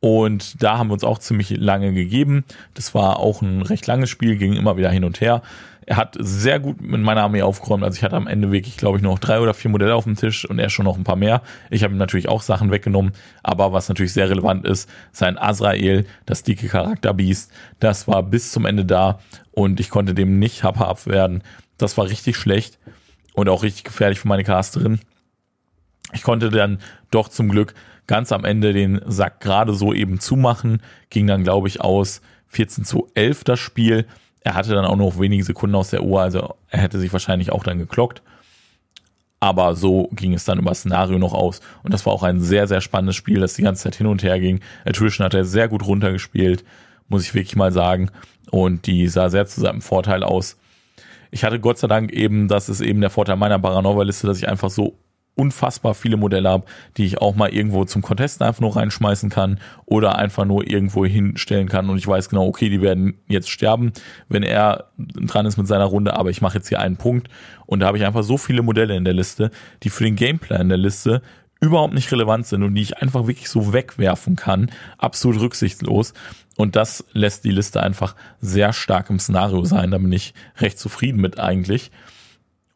und 0.00 0.62
da 0.62 0.78
haben 0.78 0.88
wir 0.88 0.94
uns 0.94 1.04
auch 1.04 1.18
ziemlich 1.18 1.50
lange 1.50 1.92
gegeben. 1.92 2.44
Das 2.74 2.94
war 2.94 3.18
auch 3.18 3.42
ein 3.42 3.62
recht 3.62 3.86
langes 3.86 4.10
Spiel, 4.10 4.36
ging 4.36 4.54
immer 4.54 4.76
wieder 4.76 4.90
hin 4.90 5.04
und 5.04 5.20
her. 5.20 5.42
Er 5.86 5.96
hat 5.96 6.16
sehr 6.18 6.60
gut 6.60 6.80
mit 6.80 7.00
meiner 7.00 7.22
Armee 7.22 7.42
aufgeräumt. 7.42 7.82
Also 7.82 7.96
ich 7.96 8.04
hatte 8.04 8.16
am 8.16 8.26
Ende 8.26 8.52
wirklich, 8.52 8.76
glaube 8.76 8.98
ich, 8.98 9.02
noch 9.02 9.18
drei 9.18 9.40
oder 9.40 9.54
vier 9.54 9.70
Modelle 9.70 9.94
auf 9.94 10.04
dem 10.04 10.16
Tisch 10.16 10.48
und 10.48 10.58
er 10.58 10.70
schon 10.70 10.84
noch 10.84 10.96
ein 10.96 11.04
paar 11.04 11.16
mehr. 11.16 11.42
Ich 11.70 11.82
habe 11.82 11.94
ihm 11.94 11.98
natürlich 11.98 12.28
auch 12.28 12.42
Sachen 12.42 12.70
weggenommen. 12.70 13.12
Aber 13.42 13.72
was 13.72 13.88
natürlich 13.88 14.12
sehr 14.12 14.30
relevant 14.30 14.64
ist, 14.64 14.88
sein 15.10 15.38
Azrael, 15.38 16.06
das 16.24 16.44
dicke 16.44 16.68
Charakterbiest, 16.68 17.52
das 17.80 18.06
war 18.06 18.22
bis 18.22 18.52
zum 18.52 18.66
Ende 18.66 18.84
da 18.84 19.18
und 19.50 19.80
ich 19.80 19.90
konnte 19.90 20.14
dem 20.14 20.38
nicht 20.38 20.62
happer 20.62 20.88
abwerden. 20.88 21.42
Das 21.78 21.98
war 21.98 22.08
richtig 22.08 22.36
schlecht 22.36 22.78
und 23.34 23.48
auch 23.48 23.62
richtig 23.62 23.84
gefährlich 23.84 24.20
für 24.20 24.28
meine 24.28 24.44
Casterin. 24.44 25.00
Ich 26.12 26.22
konnte 26.22 26.50
dann 26.50 26.78
doch 27.10 27.28
zum 27.28 27.48
Glück 27.48 27.74
ganz 28.06 28.32
am 28.32 28.44
Ende 28.44 28.72
den 28.72 29.00
Sack 29.06 29.40
gerade 29.40 29.74
so 29.74 29.92
eben 29.92 30.20
zumachen. 30.20 30.82
Ging 31.10 31.26
dann, 31.26 31.44
glaube 31.44 31.68
ich, 31.68 31.80
aus 31.80 32.20
14 32.48 32.84
zu 32.84 33.08
11 33.14 33.44
das 33.44 33.60
Spiel. 33.60 34.06
Er 34.44 34.54
hatte 34.54 34.74
dann 34.74 34.84
auch 34.84 34.96
noch 34.96 35.18
wenige 35.18 35.44
Sekunden 35.44 35.76
aus 35.76 35.90
der 35.90 36.02
Uhr, 36.02 36.20
also 36.20 36.54
er 36.68 36.80
hätte 36.80 36.98
sich 36.98 37.12
wahrscheinlich 37.12 37.52
auch 37.52 37.62
dann 37.62 37.78
geklockt. 37.78 38.22
Aber 39.40 39.74
so 39.74 40.08
ging 40.12 40.34
es 40.34 40.44
dann 40.44 40.60
über 40.60 40.70
das 40.70 40.78
Szenario 40.80 41.18
noch 41.18 41.34
aus. 41.34 41.60
Und 41.82 41.92
das 41.92 42.06
war 42.06 42.12
auch 42.12 42.22
ein 42.22 42.40
sehr, 42.40 42.68
sehr 42.68 42.80
spannendes 42.80 43.16
Spiel, 43.16 43.40
das 43.40 43.54
die 43.54 43.62
ganze 43.62 43.82
Zeit 43.82 43.96
hin 43.96 44.06
und 44.06 44.22
her 44.22 44.38
ging. 44.38 44.60
Attrition 44.84 45.24
hat 45.24 45.34
er 45.34 45.44
sehr 45.44 45.66
gut 45.66 45.84
runtergespielt, 45.84 46.64
muss 47.08 47.24
ich 47.24 47.34
wirklich 47.34 47.56
mal 47.56 47.72
sagen. 47.72 48.10
Und 48.52 48.86
die 48.86 49.08
sah 49.08 49.30
sehr 49.30 49.46
zu 49.46 49.60
seinem 49.60 49.82
Vorteil 49.82 50.22
aus. 50.22 50.58
Ich 51.32 51.42
hatte 51.42 51.58
Gott 51.58 51.78
sei 51.78 51.88
Dank 51.88 52.12
eben, 52.12 52.46
das 52.46 52.68
ist 52.68 52.80
eben 52.80 53.00
der 53.00 53.10
Vorteil 53.10 53.36
meiner 53.36 53.58
Paranova-Liste, 53.58 54.28
dass 54.28 54.38
ich 54.38 54.48
einfach 54.48 54.70
so 54.70 54.96
unfassbar 55.34 55.94
viele 55.94 56.16
Modelle 56.16 56.48
habe, 56.48 56.64
die 56.96 57.06
ich 57.06 57.20
auch 57.20 57.34
mal 57.34 57.48
irgendwo 57.48 57.84
zum 57.84 58.02
Contesten 58.02 58.44
einfach 58.44 58.60
nur 58.60 58.76
reinschmeißen 58.76 59.30
kann 59.30 59.58
oder 59.86 60.16
einfach 60.16 60.44
nur 60.44 60.68
irgendwo 60.68 61.06
hinstellen 61.06 61.68
kann 61.68 61.88
und 61.88 61.96
ich 61.96 62.06
weiß 62.06 62.28
genau, 62.28 62.46
okay, 62.46 62.68
die 62.68 62.82
werden 62.82 63.14
jetzt 63.28 63.48
sterben, 63.48 63.92
wenn 64.28 64.42
er 64.42 64.90
dran 64.98 65.46
ist 65.46 65.56
mit 65.56 65.66
seiner 65.66 65.86
Runde, 65.86 66.14
aber 66.16 66.30
ich 66.30 66.42
mache 66.42 66.58
jetzt 66.58 66.68
hier 66.68 66.80
einen 66.80 66.96
Punkt 66.96 67.28
und 67.66 67.80
da 67.80 67.86
habe 67.86 67.96
ich 67.96 68.04
einfach 68.04 68.22
so 68.22 68.36
viele 68.36 68.62
Modelle 68.62 68.94
in 68.94 69.04
der 69.04 69.14
Liste, 69.14 69.50
die 69.82 69.90
für 69.90 70.04
den 70.04 70.16
Gameplay 70.16 70.60
in 70.60 70.68
der 70.68 70.78
Liste 70.78 71.22
überhaupt 71.62 71.94
nicht 71.94 72.10
relevant 72.10 72.46
sind 72.46 72.64
und 72.64 72.74
die 72.74 72.82
ich 72.82 72.98
einfach 72.98 73.28
wirklich 73.28 73.48
so 73.48 73.72
wegwerfen 73.72 74.34
kann, 74.34 74.70
absolut 74.98 75.40
rücksichtslos. 75.40 76.12
Und 76.56 76.74
das 76.74 77.04
lässt 77.12 77.44
die 77.44 77.52
Liste 77.52 77.80
einfach 77.80 78.16
sehr 78.40 78.72
stark 78.72 79.08
im 79.10 79.20
Szenario 79.20 79.64
sein. 79.64 79.92
Da 79.92 79.98
bin 79.98 80.12
ich 80.12 80.34
recht 80.58 80.78
zufrieden 80.78 81.20
mit 81.20 81.38
eigentlich. 81.38 81.92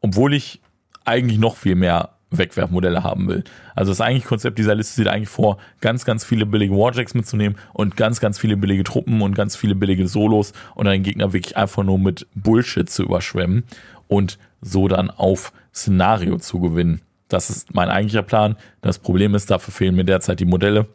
Obwohl 0.01 0.35
ich 0.35 0.61
eigentlich 1.05 1.39
noch 1.39 1.57
viel 1.57 1.75
mehr 1.75 2.16
Wegwerfmodelle 2.39 3.03
haben 3.03 3.29
will. 3.29 3.45
Also 3.75 3.93
das 3.93 4.01
eigentliche 4.01 4.29
Konzept 4.29 4.59
dieser 4.59 4.75
Liste 4.75 4.95
sieht 4.95 5.09
eigentlich 5.09 5.29
vor, 5.29 5.59
ganz, 5.81 6.05
ganz 6.05 6.25
viele 6.25 6.47
billige 6.47 6.75
Warjacks 6.75 7.15
mitzunehmen 7.15 7.59
und 7.73 7.97
ganz, 7.97 8.21
ganz 8.21 8.39
viele 8.39 8.57
billige 8.57 8.85
Truppen 8.85 9.23
und 9.23 9.35
ganz 9.35 9.57
viele 9.57 9.75
billige 9.75 10.09
Solos 10.09 10.53
und 10.75 10.87
den 10.87 11.03
Gegner 11.03 11.33
wirklich 11.33 11.57
einfach 11.57 11.83
nur 11.83 11.99
mit 11.99 12.27
Bullshit 12.35 12.89
zu 12.89 13.03
überschwemmen 13.03 13.65
und 14.09 14.39
so 14.61 14.89
dann 14.89 15.11
auf 15.11 15.53
Szenario 15.75 16.39
zu 16.39 16.61
gewinnen. 16.61 17.03
Das 17.29 17.51
ist 17.51 17.75
mein 17.75 17.89
eigentlicher 17.89 18.23
Plan. 18.23 18.57
Das 18.83 18.99
Problem 18.99 19.35
ist, 19.35 19.51
dafür 19.51 19.73
fehlen 19.73 19.97
mir 19.97 20.05
derzeit 20.05 20.41
die 20.41 20.45
Modelle 20.45 20.87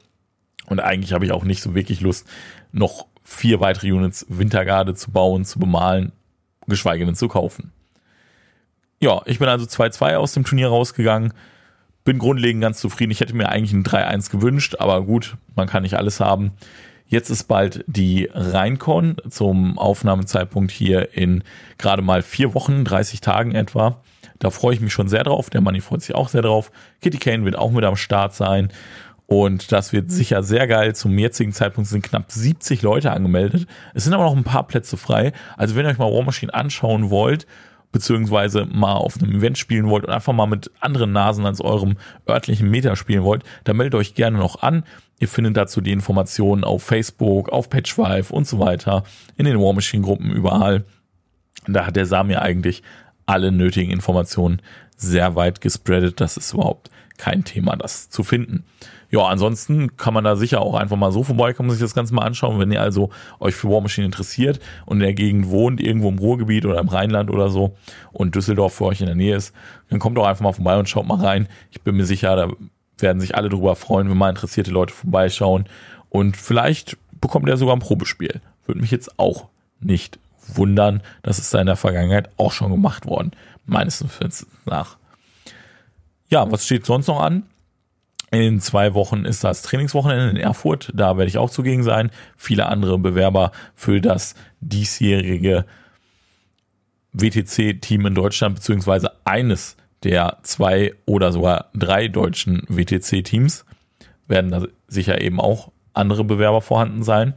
und 0.67 0.79
eigentlich 0.79 1.13
habe 1.13 1.25
ich 1.25 1.31
auch 1.31 1.43
nicht 1.43 1.61
so 1.61 1.75
wirklich 1.75 2.01
Lust, 2.01 2.27
noch 2.71 3.07
vier 3.23 3.59
weitere 3.59 3.91
Units 3.91 4.25
Wintergarde 4.29 4.95
zu 4.95 5.11
bauen, 5.11 5.45
zu 5.45 5.59
bemalen, 5.59 6.11
geschweige 6.67 7.05
denn 7.05 7.15
zu 7.15 7.27
kaufen. 7.27 7.71
Ja, 9.03 9.23
ich 9.25 9.39
bin 9.39 9.47
also 9.47 9.65
2-2 9.65 10.15
aus 10.15 10.33
dem 10.33 10.45
Turnier 10.45 10.67
rausgegangen. 10.67 11.33
Bin 12.03 12.19
grundlegend 12.19 12.61
ganz 12.61 12.79
zufrieden. 12.79 13.11
Ich 13.11 13.19
hätte 13.19 13.35
mir 13.35 13.49
eigentlich 13.49 13.73
ein 13.73 13.83
3-1 13.83 14.29
gewünscht, 14.31 14.75
aber 14.77 15.01
gut, 15.01 15.37
man 15.55 15.67
kann 15.67 15.81
nicht 15.81 15.95
alles 15.95 16.19
haben. 16.19 16.51
Jetzt 17.07 17.31
ist 17.31 17.45
bald 17.45 17.83
die 17.87 18.29
Rheincon 18.31 19.17
zum 19.27 19.79
Aufnahmezeitpunkt 19.79 20.71
hier 20.71 21.15
in 21.15 21.43
gerade 21.79 22.03
mal 22.03 22.21
vier 22.21 22.53
Wochen, 22.53 22.85
30 22.85 23.21
Tagen 23.21 23.55
etwa. 23.55 24.01
Da 24.37 24.51
freue 24.51 24.75
ich 24.75 24.81
mich 24.81 24.93
schon 24.93 25.09
sehr 25.09 25.23
drauf. 25.23 25.49
Der 25.49 25.61
Money 25.61 25.81
freut 25.81 26.03
sich 26.03 26.13
auch 26.13 26.29
sehr 26.29 26.43
drauf. 26.43 26.71
Kitty 27.01 27.17
Kane 27.17 27.43
wird 27.43 27.57
auch 27.57 27.71
mit 27.71 27.83
am 27.83 27.95
Start 27.95 28.35
sein. 28.35 28.69
Und 29.25 29.71
das 29.71 29.93
wird 29.93 30.11
sicher 30.11 30.43
sehr 30.43 30.67
geil. 30.67 30.93
Zum 30.93 31.17
jetzigen 31.17 31.53
Zeitpunkt 31.53 31.89
sind 31.89 32.03
knapp 32.03 32.31
70 32.31 32.83
Leute 32.83 33.11
angemeldet. 33.11 33.65
Es 33.95 34.03
sind 34.03 34.13
aber 34.13 34.25
noch 34.25 34.35
ein 34.35 34.43
paar 34.43 34.67
Plätze 34.67 34.95
frei. 34.95 35.33
Also 35.57 35.75
wenn 35.75 35.85
ihr 35.85 35.89
euch 35.89 35.97
mal 35.97 36.11
War 36.11 36.23
Machine 36.23 36.53
anschauen 36.53 37.09
wollt, 37.09 37.47
beziehungsweise 37.91 38.65
mal 38.65 38.93
auf 38.93 39.21
einem 39.21 39.35
Event 39.35 39.57
spielen 39.57 39.89
wollt 39.89 40.05
und 40.05 40.11
einfach 40.11 40.33
mal 40.33 40.45
mit 40.45 40.71
anderen 40.79 41.11
Nasen 41.11 41.45
als 41.45 41.61
eurem 41.61 41.97
örtlichen 42.27 42.69
Meta 42.69 42.95
spielen 42.95 43.23
wollt, 43.23 43.43
dann 43.63 43.77
meldet 43.77 43.95
euch 43.95 44.15
gerne 44.15 44.37
noch 44.37 44.61
an. 44.61 44.83
Ihr 45.19 45.27
findet 45.27 45.57
dazu 45.57 45.81
die 45.81 45.91
Informationen 45.91 46.63
auf 46.63 46.83
Facebook, 46.83 47.49
auf 47.49 47.69
Patchwife 47.69 48.33
und 48.33 48.47
so 48.47 48.59
weiter, 48.59 49.03
in 49.35 49.45
den 49.45 49.59
War 49.59 49.73
Machine 49.73 50.03
Gruppen 50.03 50.31
überall. 50.31 50.85
Da 51.67 51.85
hat 51.85 51.95
der 51.95 52.05
Sam 52.05 52.29
ja 52.29 52.41
eigentlich 52.41 52.81
alle 53.25 53.51
nötigen 53.51 53.91
Informationen 53.91 54.61
sehr 54.97 55.35
weit 55.35 55.61
gespreadet. 55.61 56.19
Das 56.19 56.37
ist 56.37 56.53
überhaupt 56.53 56.89
kein 57.21 57.43
Thema, 57.43 57.75
das 57.75 58.09
zu 58.09 58.23
finden. 58.23 58.63
Ja, 59.11 59.19
ansonsten 59.25 59.95
kann 59.95 60.15
man 60.15 60.23
da 60.23 60.35
sicher 60.35 60.59
auch 60.61 60.73
einfach 60.73 60.97
mal 60.97 61.11
so 61.11 61.23
vorbeikommen, 61.23 61.69
sich 61.69 61.79
das 61.79 61.93
Ganze 61.93 62.15
mal 62.15 62.23
anschauen. 62.23 62.59
Wenn 62.59 62.71
ihr 62.71 62.81
also 62.81 63.11
euch 63.39 63.53
für 63.53 63.69
War 63.69 63.79
Machine 63.79 64.05
interessiert 64.05 64.59
und 64.87 64.97
in 64.97 65.03
der 65.03 65.13
Gegend 65.13 65.47
wohnt, 65.49 65.79
irgendwo 65.79 66.09
im 66.09 66.17
Ruhrgebiet 66.17 66.65
oder 66.65 66.79
im 66.79 66.87
Rheinland 66.87 67.29
oder 67.29 67.49
so 67.49 67.75
und 68.11 68.33
Düsseldorf 68.33 68.73
für 68.73 68.85
euch 68.85 69.01
in 69.01 69.05
der 69.05 69.15
Nähe 69.15 69.35
ist, 69.35 69.53
dann 69.89 69.99
kommt 69.99 70.17
doch 70.17 70.25
einfach 70.25 70.43
mal 70.43 70.53
vorbei 70.53 70.79
und 70.79 70.89
schaut 70.89 71.05
mal 71.05 71.23
rein. 71.23 71.47
Ich 71.69 71.81
bin 71.81 71.95
mir 71.95 72.05
sicher, 72.05 72.35
da 72.35 72.49
werden 72.97 73.21
sich 73.21 73.35
alle 73.35 73.49
drüber 73.49 73.75
freuen, 73.75 74.09
wenn 74.09 74.17
mal 74.17 74.29
interessierte 74.29 74.71
Leute 74.71 74.93
vorbeischauen. 74.93 75.65
Und 76.09 76.37
vielleicht 76.37 76.97
bekommt 77.19 77.47
er 77.49 77.57
sogar 77.57 77.75
ein 77.75 77.81
Probespiel. 77.81 78.41
Würde 78.65 78.81
mich 78.81 78.89
jetzt 78.89 79.19
auch 79.19 79.47
nicht 79.79 80.17
wundern. 80.47 81.03
Das 81.21 81.37
ist 81.37 81.53
da 81.53 81.59
in 81.59 81.67
der 81.67 81.75
Vergangenheit 81.75 82.29
auch 82.37 82.51
schon 82.51 82.71
gemacht 82.71 83.05
worden. 83.05 83.31
Meines 83.67 84.03
Wissens 84.03 84.47
nach. 84.65 84.97
Ja, 86.31 86.49
was 86.49 86.65
steht 86.65 86.85
sonst 86.85 87.07
noch 87.07 87.19
an? 87.19 87.43
In 88.31 88.61
zwei 88.61 88.93
Wochen 88.93 89.25
ist 89.25 89.43
das 89.43 89.63
Trainingswochenende 89.63 90.29
in 90.29 90.37
Erfurt. 90.37 90.89
Da 90.95 91.17
werde 91.17 91.27
ich 91.27 91.37
auch 91.37 91.49
zugegen 91.49 91.83
sein. 91.83 92.09
Viele 92.37 92.67
andere 92.67 92.97
Bewerber 92.97 93.51
für 93.75 93.99
das 93.99 94.35
diesjährige 94.61 95.65
WTC-Team 97.11 98.05
in 98.05 98.15
Deutschland, 98.15 98.55
beziehungsweise 98.55 99.11
eines 99.25 99.75
der 100.03 100.37
zwei 100.43 100.93
oder 101.05 101.33
sogar 101.33 101.69
drei 101.73 102.07
deutschen 102.07 102.63
WTC-Teams 102.69 103.65
werden 104.29 104.51
da 104.51 104.65
sicher 104.87 105.19
eben 105.19 105.41
auch 105.41 105.73
andere 105.93 106.23
Bewerber 106.23 106.61
vorhanden 106.61 107.03
sein. 107.03 107.33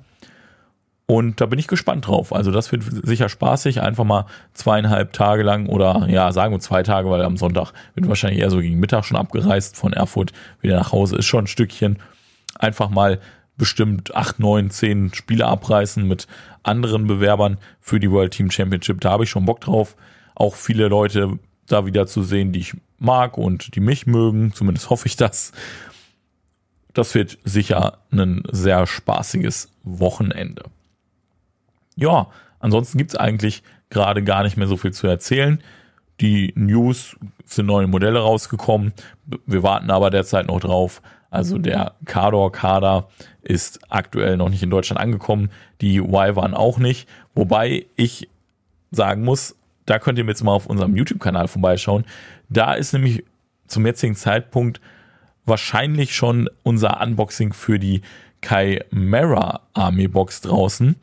Und 1.07 1.41
da 1.41 1.47
bin 1.47 1.59
ich 1.59 1.69
gespannt 1.69 2.07
drauf. 2.07 2.33
Also 2.33 2.51
das 2.51 2.73
wird 2.73 2.83
sicher 3.07 3.29
spaßig, 3.29 3.83
einfach 3.83 4.05
mal 4.05 4.25
zweieinhalb 4.55 5.13
Tage 5.13 5.43
lang 5.43 5.67
oder 5.67 6.07
ja, 6.09 6.33
sagen 6.33 6.55
wir 6.55 6.61
zwei 6.61 6.83
Tage, 6.83 7.11
weil 7.11 7.23
am 7.23 7.37
Sonntag 7.37 7.73
wird 7.95 8.09
wahrscheinlich 8.09 8.41
eher 8.41 8.51
so 8.51 8.61
gegen 8.61 8.81
Mittag 8.81 9.05
schon 9.05 9.19
abgereist 9.19 9.77
von 9.77 9.93
Erfurt 9.93 10.33
wieder 10.63 10.77
nach 10.77 10.93
Hause. 10.93 11.17
Ist 11.17 11.27
schon 11.27 11.45
ein 11.45 11.49
Stückchen. 11.49 11.99
Einfach 12.59 12.89
mal 12.89 13.21
bestimmt 13.59 14.15
acht, 14.15 14.41
neun, 14.41 14.71
zehn 14.71 15.13
Spiele 15.13 15.47
abreißen 15.47 16.09
mit 16.09 16.27
anderen 16.63 17.07
Bewerbern 17.07 17.59
für 17.81 18.01
die 18.01 18.11
World 18.11 18.33
Team 18.33 18.51
Championship. 18.51 19.01
Da 19.03 19.11
habe 19.11 19.25
ich 19.25 19.31
schon 19.31 19.45
Bock 19.45 19.61
drauf. 19.61 19.97
Auch 20.35 20.55
viele 20.55 20.89
Leute 20.89 21.39
da 21.67 21.85
wieder 21.85 22.07
zu 22.07 22.23
sehen, 22.23 22.53
die 22.53 22.61
ich 22.61 22.75
mag 22.99 23.37
und 23.37 23.75
die 23.75 23.81
mich 23.81 24.07
mögen. 24.07 24.53
Zumindest 24.55 24.89
hoffe 24.89 25.07
ich 25.07 25.17
das. 25.17 25.53
Das 26.95 27.15
wird 27.15 27.39
sicher 27.45 27.99
ein 28.11 28.43
sehr 28.51 28.87
spaßiges 28.87 29.69
Wochenende. 29.83 30.65
Ja, 31.97 32.29
ansonsten 32.61 32.99
gibt's 32.99 33.17
eigentlich 33.17 33.63
gerade 33.91 34.23
gar 34.23 34.43
nicht 34.43 34.57
mehr 34.57 34.67
so 34.67 34.77
viel 34.77 34.93
zu 34.93 35.07
erzählen. 35.07 35.63
Die 36.21 36.53
News 36.57 37.17
sind 37.45 37.67
neue 37.67 37.87
Modelle 37.87 38.21
rausgekommen. 38.21 38.93
Wir 39.47 39.63
warten 39.63 39.91
aber 39.91 40.11
derzeit 40.11 40.47
noch 40.47 40.61
drauf. 40.61 41.03
Also 41.31 41.59
der 41.59 41.95
Cador-Kader 42.05 43.09
ist 43.43 43.81
aktuell 43.91 44.37
noch 44.37 44.51
nicht 44.51 44.63
in 44.63 44.71
Deutschland 44.71 45.01
angekommen. 45.01 45.51
Die 45.81 45.99
Y 45.99 46.37
waren 46.37 46.55
auch 46.55 46.79
nicht. 46.79 47.09
Wobei 47.35 47.87
ich 47.97 48.29
sagen 48.93 49.25
muss, 49.25 49.57
da 49.87 49.99
könnt 49.99 50.19
ihr 50.19 50.25
jetzt 50.25 50.45
mal 50.45 50.53
auf 50.53 50.67
unserem 50.67 50.97
YouTube-Kanal 50.97 51.49
vorbeischauen. 51.49 52.05
Da 52.49 52.75
ist 52.75 52.93
nämlich 52.93 53.25
zum 53.67 53.85
jetzigen 53.85 54.15
Zeitpunkt 54.15 54.81
wahrscheinlich 55.45 56.15
schon 56.15 56.49
unser 56.63 57.01
Unboxing 57.01 57.53
für 57.53 57.79
die 57.79 58.03
Chimera 58.41 59.63
Army 59.75 60.09
Box 60.09 60.41
draußen. 60.41 60.97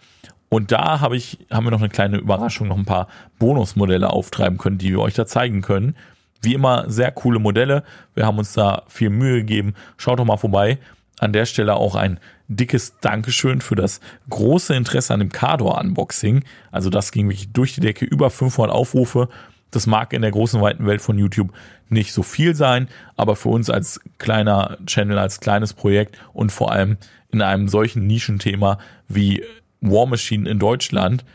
Und 0.53 0.73
da 0.73 0.99
habe 0.99 1.15
ich, 1.15 1.39
haben 1.49 1.65
wir 1.65 1.71
noch 1.71 1.79
eine 1.79 1.87
kleine 1.87 2.17
Überraschung, 2.17 2.67
noch 2.67 2.77
ein 2.77 2.83
paar 2.83 3.07
Bonusmodelle 3.39 4.09
auftreiben 4.09 4.57
können, 4.57 4.77
die 4.77 4.89
wir 4.89 4.99
euch 4.99 5.13
da 5.13 5.25
zeigen 5.25 5.61
können. 5.61 5.95
Wie 6.41 6.53
immer 6.53 6.89
sehr 6.89 7.11
coole 7.13 7.39
Modelle. 7.39 7.85
Wir 8.15 8.25
haben 8.25 8.37
uns 8.37 8.51
da 8.51 8.83
viel 8.89 9.11
Mühe 9.11 9.37
gegeben. 9.37 9.75
Schaut 9.95 10.19
doch 10.19 10.25
mal 10.25 10.35
vorbei. 10.35 10.77
An 11.19 11.31
der 11.31 11.45
Stelle 11.45 11.75
auch 11.75 11.95
ein 11.95 12.19
dickes 12.49 12.97
Dankeschön 12.99 13.61
für 13.61 13.75
das 13.75 14.01
große 14.29 14.75
Interesse 14.75 15.13
an 15.13 15.21
dem 15.21 15.31
Cador-Unboxing. 15.31 16.43
Also 16.69 16.89
das 16.89 17.13
ging 17.13 17.29
wirklich 17.29 17.53
durch 17.53 17.73
die 17.73 17.81
Decke, 17.81 18.03
über 18.03 18.29
500 18.29 18.75
Aufrufe. 18.75 19.29
Das 19.69 19.87
mag 19.87 20.11
in 20.11 20.21
der 20.21 20.31
großen, 20.31 20.59
weiten 20.59 20.85
Welt 20.85 21.01
von 21.01 21.17
YouTube 21.17 21.53
nicht 21.87 22.11
so 22.11 22.23
viel 22.23 22.55
sein, 22.55 22.89
aber 23.15 23.37
für 23.37 23.47
uns 23.47 23.69
als 23.69 24.01
kleiner 24.17 24.77
Channel, 24.85 25.17
als 25.17 25.39
kleines 25.39 25.73
Projekt 25.73 26.17
und 26.33 26.51
vor 26.51 26.73
allem 26.73 26.97
in 27.31 27.41
einem 27.41 27.69
solchen 27.69 28.05
Nischenthema 28.05 28.79
wie 29.07 29.43
War 29.81 30.05
Machine 30.05 30.49
in 30.49 30.59
Deutschland, 30.59 31.25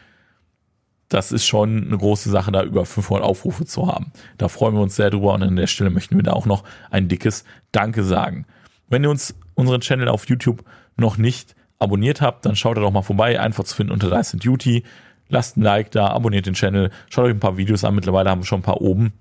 das 1.08 1.30
ist 1.30 1.46
schon 1.46 1.86
eine 1.86 1.98
große 1.98 2.30
Sache, 2.30 2.50
da 2.50 2.62
über 2.62 2.84
500 2.84 3.24
Aufrufe 3.24 3.64
zu 3.64 3.86
haben. 3.86 4.12
Da 4.38 4.48
freuen 4.48 4.74
wir 4.74 4.82
uns 4.82 4.96
sehr 4.96 5.10
drüber 5.10 5.34
und 5.34 5.42
an 5.42 5.56
der 5.56 5.68
Stelle 5.68 5.90
möchten 5.90 6.16
wir 6.16 6.22
da 6.22 6.32
auch 6.32 6.46
noch 6.46 6.64
ein 6.90 7.08
dickes 7.08 7.44
Danke 7.70 8.02
sagen. 8.02 8.44
Wenn 8.88 9.04
ihr 9.04 9.10
uns 9.10 9.34
unseren 9.54 9.80
Channel 9.80 10.08
auf 10.08 10.28
YouTube 10.28 10.64
noch 10.96 11.16
nicht 11.16 11.54
abonniert 11.78 12.20
habt, 12.20 12.44
dann 12.44 12.56
schaut 12.56 12.76
da 12.76 12.80
doch 12.80 12.90
mal 12.90 13.02
vorbei. 13.02 13.38
Einfach 13.38 13.64
zu 13.64 13.76
finden 13.76 13.92
unter 13.92 14.10
Dyson 14.10 14.40
Duty. 14.40 14.82
Lasst 15.28 15.56
ein 15.56 15.62
Like 15.62 15.90
da, 15.90 16.08
abonniert 16.08 16.46
den 16.46 16.54
Channel, 16.54 16.90
schaut 17.10 17.26
euch 17.26 17.34
ein 17.34 17.40
paar 17.40 17.56
Videos 17.56 17.84
an. 17.84 17.94
Mittlerweile 17.94 18.30
haben 18.30 18.42
wir 18.42 18.46
schon 18.46 18.60
ein 18.60 18.64
paar 18.64 18.80
oben. 18.80 19.12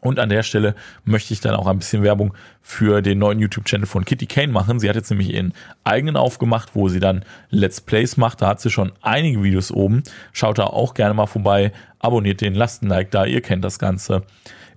Und 0.00 0.18
an 0.20 0.28
der 0.28 0.42
Stelle 0.42 0.74
möchte 1.04 1.34
ich 1.34 1.40
dann 1.40 1.54
auch 1.54 1.66
ein 1.66 1.78
bisschen 1.78 2.02
Werbung 2.02 2.34
für 2.60 3.02
den 3.02 3.18
neuen 3.18 3.40
YouTube-Channel 3.40 3.86
von 3.86 4.04
Kitty 4.04 4.26
Kane 4.26 4.52
machen. 4.52 4.78
Sie 4.78 4.88
hat 4.88 4.96
jetzt 4.96 5.10
nämlich 5.10 5.32
ihren 5.32 5.52
eigenen 5.82 6.16
aufgemacht, 6.16 6.70
wo 6.74 6.88
sie 6.88 7.00
dann 7.00 7.24
Let's 7.50 7.80
Plays 7.80 8.16
macht. 8.16 8.42
Da 8.42 8.48
hat 8.48 8.60
sie 8.60 8.70
schon 8.70 8.92
einige 9.02 9.42
Videos 9.42 9.72
oben. 9.72 10.02
Schaut 10.32 10.58
da 10.58 10.64
auch 10.64 10.94
gerne 10.94 11.14
mal 11.14 11.26
vorbei. 11.26 11.72
Abonniert 11.98 12.40
den, 12.40 12.54
lasst 12.54 12.82
ein 12.82 12.88
Like 12.88 13.10
da. 13.10 13.24
Ihr 13.24 13.40
kennt 13.40 13.64
das 13.64 13.78
Ganze. 13.78 14.22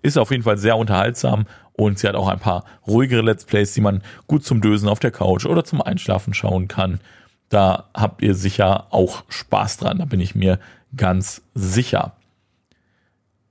Ist 0.02 0.18
auf 0.18 0.32
jeden 0.32 0.44
Fall 0.44 0.58
sehr 0.58 0.78
unterhaltsam 0.78 1.46
und 1.74 2.00
sie 2.00 2.08
hat 2.08 2.16
auch 2.16 2.28
ein 2.28 2.40
paar 2.40 2.66
ruhigere 2.88 3.22
Let's 3.22 3.46
Plays, 3.46 3.74
die 3.74 3.82
man 3.82 4.02
gut 4.26 4.44
zum 4.44 4.62
Dösen 4.62 4.90
auf 4.90 5.00
der 5.00 5.12
Couch 5.12 5.46
oder 5.46 5.64
zum 5.64 5.82
Einschlafen 5.82 6.34
schauen 6.34 6.68
kann. 6.68 7.00
Da 7.50 7.90
habt 7.94 8.24
ihr 8.24 8.34
sicher 8.34 8.88
auch 8.92 9.24
Spaß 9.30 9.78
dran. 9.78 10.00
Da 10.00 10.06
bin 10.06 10.20
ich 10.20 10.34
mir 10.34 10.58
ganz 10.96 11.44
sicher 11.54 12.14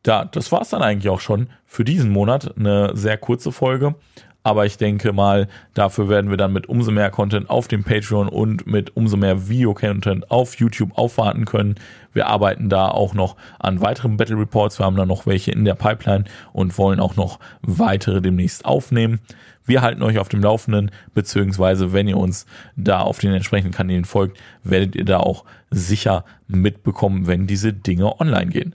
ja, 0.07 0.25
das 0.25 0.51
war 0.53 0.63
es 0.63 0.71
dann 0.71 0.83
eigentlich 0.83 1.11
auch 1.11 1.21
schon 1.21 1.49
für 1.67 1.85
diesen 1.85 2.11
Monat. 2.11 2.57
Eine 2.57 2.91
sehr 2.95 3.19
kurze 3.19 3.53
Folge. 3.53 3.95
Aber 4.43 4.65
ich 4.65 4.79
denke 4.79 5.13
mal, 5.13 5.49
dafür 5.75 6.09
werden 6.09 6.31
wir 6.31 6.39
dann 6.39 6.55
mit 6.55 6.67
umso 6.67 6.91
mehr 6.91 7.11
Content 7.11 7.51
auf 7.51 7.69
dem 7.69 7.85
Patreon 7.85 8.27
und 8.27 8.67
mit 8.67 8.97
umso 8.97 9.19
mehr 9.19 9.49
Video-Content 9.49 10.31
auf 10.31 10.57
YouTube 10.57 10.97
aufwarten 10.97 11.45
können. 11.45 11.75
Wir 12.15 12.27
arbeiten 12.27 12.71
da 12.71 12.89
auch 12.89 13.13
noch 13.13 13.37
an 13.59 13.83
weiteren 13.83 14.17
Battle 14.17 14.39
Reports. 14.39 14.79
Wir 14.79 14.87
haben 14.87 14.97
da 14.97 15.05
noch 15.05 15.27
welche 15.27 15.51
in 15.51 15.67
der 15.67 15.75
Pipeline 15.75 16.25
und 16.55 16.79
wollen 16.79 17.01
auch 17.01 17.17
noch 17.17 17.39
weitere 17.61 18.23
demnächst 18.23 18.65
aufnehmen. 18.65 19.21
Wir 19.67 19.83
halten 19.83 20.03
euch 20.03 20.19
auf 20.19 20.31
dem 20.31 20.43
Laufenden, 20.43 20.91
beziehungsweise 21.13 21.93
wenn 21.93 22.09
ihr 22.09 22.17
uns 22.17 22.47
da 22.77 23.03
auf 23.03 23.19
den 23.19 23.35
entsprechenden 23.35 23.75
Kanälen 23.75 24.07
folgt, 24.07 24.39
werdet 24.65 24.97
ihr 24.97 25.05
da 25.05 25.19
auch 25.19 25.45
sicher 25.71 26.25
mitbekommen, 26.49 27.27
wenn 27.27 27.47
diese 27.47 27.75
Dinge 27.75 28.19
online 28.21 28.51
gehen. 28.51 28.75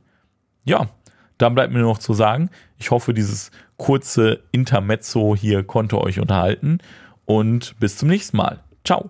Ja, 0.64 0.90
dann 1.38 1.56
bleibt 1.56 1.74
mir 1.74 1.80
nur 1.80 1.92
noch 1.92 1.98
zu 1.98 2.14
sagen, 2.14 2.50
ich 2.78 2.92
hoffe, 2.92 3.14
dieses 3.14 3.52
kurze 3.78 4.44
Intermezzo 4.52 5.36
hier 5.36 5.64
konnte 5.64 6.00
euch 6.00 6.20
unterhalten 6.20 6.80
und 7.26 7.76
bis 7.80 7.98
zum 7.98 8.10
nächsten 8.10 8.38
Mal. 8.38 8.64
Ciao. 8.84 9.10